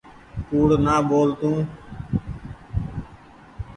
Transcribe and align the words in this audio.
ڪوڙ 0.47 0.69
نآ 0.85 0.95
ٻول 1.07 1.29
تو۔ 1.39 1.51